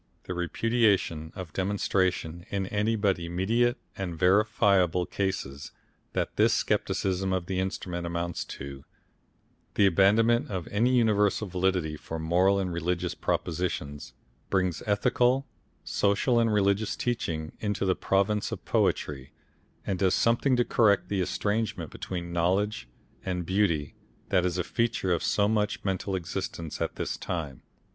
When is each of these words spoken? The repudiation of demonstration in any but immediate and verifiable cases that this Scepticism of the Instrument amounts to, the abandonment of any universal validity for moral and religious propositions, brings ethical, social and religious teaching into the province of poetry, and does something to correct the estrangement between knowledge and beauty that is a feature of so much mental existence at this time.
The 0.23 0.33
repudiation 0.33 1.31
of 1.35 1.53
demonstration 1.53 2.43
in 2.49 2.65
any 2.65 2.95
but 2.95 3.19
immediate 3.19 3.77
and 3.95 4.17
verifiable 4.17 5.05
cases 5.05 5.73
that 6.13 6.37
this 6.37 6.55
Scepticism 6.55 7.31
of 7.31 7.45
the 7.45 7.59
Instrument 7.59 8.07
amounts 8.07 8.43
to, 8.45 8.83
the 9.75 9.85
abandonment 9.85 10.49
of 10.49 10.67
any 10.69 10.95
universal 10.95 11.47
validity 11.47 11.97
for 11.97 12.17
moral 12.17 12.57
and 12.57 12.73
religious 12.73 13.13
propositions, 13.13 14.13
brings 14.49 14.81
ethical, 14.87 15.45
social 15.83 16.39
and 16.39 16.51
religious 16.51 16.95
teaching 16.95 17.51
into 17.59 17.85
the 17.85 17.93
province 17.95 18.51
of 18.51 18.65
poetry, 18.65 19.33
and 19.85 19.99
does 19.99 20.15
something 20.15 20.55
to 20.55 20.65
correct 20.65 21.09
the 21.09 21.21
estrangement 21.21 21.91
between 21.91 22.33
knowledge 22.33 22.89
and 23.23 23.45
beauty 23.45 23.93
that 24.29 24.47
is 24.47 24.57
a 24.57 24.63
feature 24.63 25.13
of 25.13 25.21
so 25.21 25.47
much 25.47 25.85
mental 25.85 26.15
existence 26.15 26.81
at 26.81 26.95
this 26.95 27.17
time. 27.17 27.61